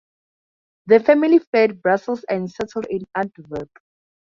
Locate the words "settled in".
2.49-3.03